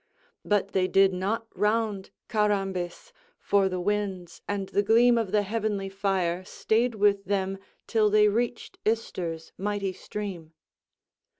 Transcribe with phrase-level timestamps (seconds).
[0.43, 5.89] But they did not round Carambis, for the winds and the gleam of the heavenly
[5.89, 10.53] fire stayed with them till they reached Ister's mighty stream.